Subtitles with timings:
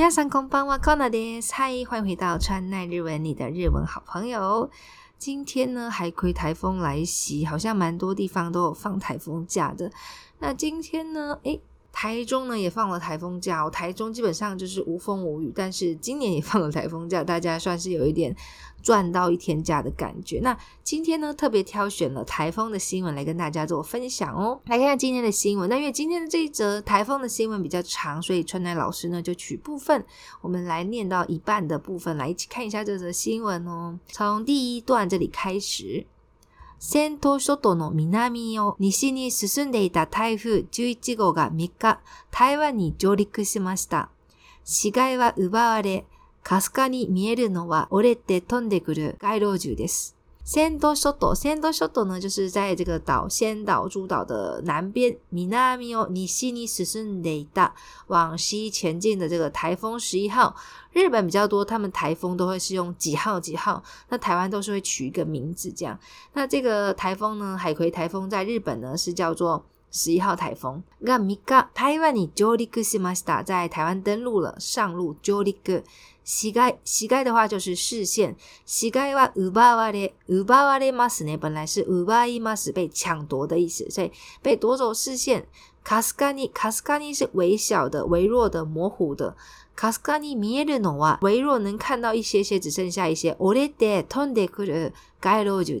[0.00, 4.70] 大家上午好，我叫娜蝶，嗨，欢迎回到川奈日文，你的日文好朋友。
[5.18, 9.92] 今天呢，海葵台风来袭，好像蛮多地方都有放台风假的。
[10.38, 11.60] 那今天呢，哎。
[11.92, 18.34] 台中呢也放了台风假，台中基本上就是无风无雨，但是今年也放了台风假，大家算是有一点
[18.82, 20.38] 赚到一天假的感觉。
[20.40, 24.60] 那今天呢特别挑选了台风的新闻来跟大家做分享哦。
[24.66, 30.04] 来看下今天的新闻，那因为今天的这一则台风的新闻比较长，所以春奈老师呢就取部分，
[30.40, 33.98] 我们来念到一半的部分，来一起看一下这则新闻哦。
[34.08, 36.06] 从第一段这里开始。
[36.82, 44.08] 戦闘諸島の南を西に進んでいた台風11号が3日、台湾に上陸しました。
[44.64, 46.06] 死骸は奪われ、
[46.42, 50.16] かすかに見えるのは折れて飛んでくる街路樹です。
[50.50, 55.16] 仙岛小岛，仙岛小岛呢，就是在这个岛仙岛诸岛的南边，
[55.48, 55.78] 南
[58.08, 60.56] 往西前进的这个台风十一号。
[60.92, 65.96] 日本比较多，他们台风都会是用几号几号，那台湾都是会取一个名字这样。
[66.32, 70.82] 那这个台风呢，海葵台风在日本呢是叫做十一号台风。
[70.98, 75.84] 那米卡，台湾你 j o l i g i s m a 在台湾登陆了，上路 j o l i g
[76.30, 78.36] 膝盖，膝盖的话就是视线。
[78.64, 85.44] 膝盖哇，ubawa 的 ubawa 的 mas 呢，本来是 ubawi mas 被抢夺的意思，所以被夺走视线。
[85.82, 89.36] k 斯卡尼 a 斯卡尼是微小的、微弱的、模糊的。
[89.74, 93.32] k 斯卡尼米 n i m i 微弱能看到一些些，只剩下一些。
[93.32, 94.70] olide t 的 g
[95.28, 95.74] a l o j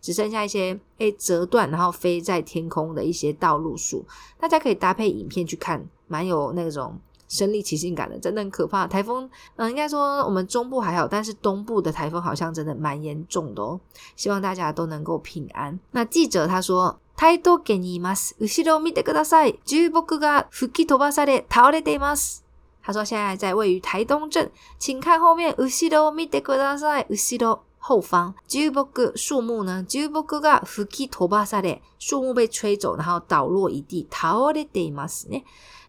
[0.00, 4.06] 只剩下一些诶，折断然后飞在天空的一些道路树。
[4.40, 6.98] 大家可以搭配影片去看，蛮有那种。
[7.32, 8.86] 生力起性感的，真的很可怕。
[8.86, 13.80] 台风，嗯，应该说我们中部还好，但是东部的台风好像真的蛮严重的哦。
[14.16, 15.80] 希望大家都能够平安。
[15.92, 19.56] 那记者他说，台东县 imas，后方みてください。
[19.64, 22.40] 树木が吹き飛ばされ倒れてます。
[22.82, 25.54] 他说现在在位于台东镇，请看后面。
[27.84, 29.84] 后方树木树木呢，
[31.98, 35.42] 树木被吹走，然后倒落一地，倒れてます呢。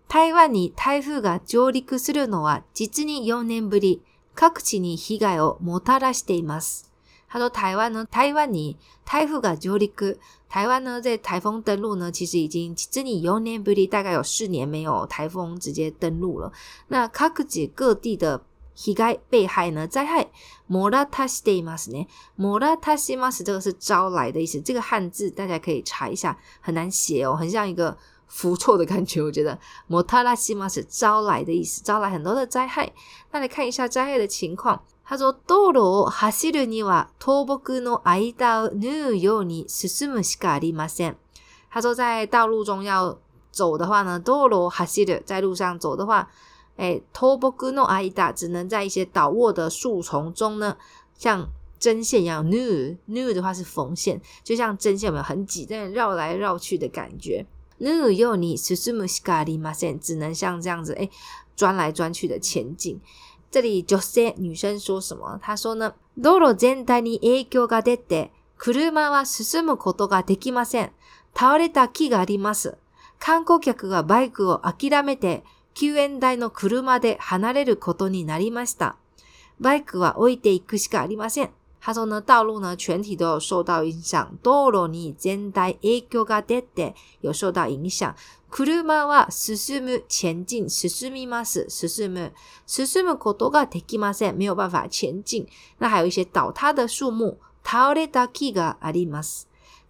[0.08, 4.02] 台湾に台風が上陸するのは実に4年ぶり、
[4.36, 6.90] 各地に被害をもたらしています。
[7.28, 16.52] 他说台湾呢，台湾に台風が上陸，台湾呢在台风登陆呢，其实已经这里有年不离，大概有四年没有台风直接登陆了。
[16.90, 18.44] 那各地各地的
[18.86, 20.28] 被害被害呢灾害，
[20.70, 22.08] もらたしていますね。
[22.38, 27.98] もらたします这个是招来的意思，这个汉字大家可以查一下，很难写哦，很像一个
[28.28, 29.58] 浮错的感觉，我觉得
[29.90, 32.92] “motarashi” 嘛是招来的意思，招来很多的灾害。
[33.32, 34.84] 那来看一下灾害的情况。
[35.06, 41.16] 他说多罗哈 o hashiru ni wa toboku no a i d y o n k
[41.70, 43.20] 他说在道路中要
[43.52, 44.86] 走的话呢，doro h
[45.26, 46.30] 在路上走的话，
[46.78, 50.78] 哎，toboku n 只能在一些倒卧的树丛中呢，
[51.18, 57.46] 像针线一样，nu nu 的话是缝线，就像针线，没有很挤，在绕来绕去的感觉。
[57.80, 60.00] 縫うように進むしかありません。
[60.00, 61.10] 只能像这样子，哎，
[61.56, 63.00] 钻来钻去的前进。
[63.52, 65.40] 这里女性女生说什么？
[65.42, 70.92] 她说呢，道路全体に影響が出て、車は進むことができません。
[71.36, 72.78] 倒れた木があります。
[73.20, 78.98] 観光客がバイクを諦めて、救援台の車で離れることになりました。
[79.60, 81.52] バイクは置いていくしかありません。
[81.86, 84.34] 他说呢，道路呢，全体都有受到影响。
[84.42, 88.16] 道路に全体影響が出て有受到影响。
[88.50, 90.64] 車は進む、車は進む、車
[91.28, 91.68] は進む、進
[92.08, 92.16] む。
[92.24, 93.20] 車は進む。
[93.20, 93.68] 車は進む。
[93.68, 94.00] 車は進む。
[94.00, 94.40] 車は進む。
[94.64, 94.64] 車は進む。
[94.64, 94.72] 車は進
[95.44, 95.44] む。
[95.44, 95.52] 車は進む。
[95.84, 96.08] 車は
[96.88, 97.12] 進
[99.12, 99.12] む。
[99.12, 99.44] 車は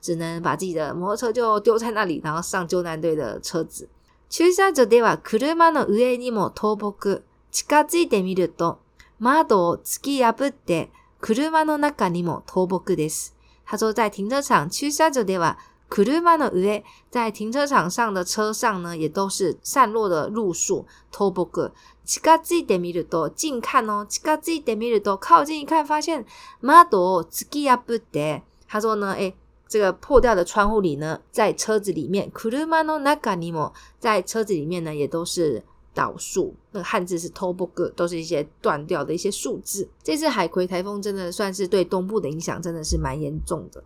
[0.00, 3.88] 只能把自己的摩托车就丢在那里，然后上救援队的车子。
[4.28, 7.22] 駐車場では車の上にも木
[7.52, 8.78] 近づいてみると、
[9.18, 13.32] 窓を突き破って車の中にも木です。
[13.64, 15.56] 他说在停车场，駐車場では
[15.88, 20.84] 車の上，在停车场上的车上呢，也都是散落的路数。
[21.12, 21.48] 土木
[22.04, 26.24] 近づいてみると，近看哦，近づいてみると，靠近一看，发现
[26.60, 29.16] 窓を突き破って，他说呢，
[29.68, 32.30] 这个破掉的窗户里呢，在车子里面，
[33.98, 39.88] 在车子里面呢也都是倒数，那个汉字是 “topog”，都是一些断掉的一些数字。
[40.02, 43.82] 这次海葵台风真的算是对东部的影响，真的是蛮严重的。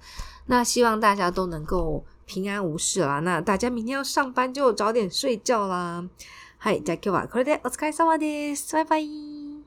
[0.46, 3.20] 那希望大家都能够平安无事啦。
[3.20, 6.06] 那大家明天要上班就早点睡觉啦。
[6.62, 8.72] Hi，はこれでお疲れ様です。
[8.74, 9.29] 拜拜。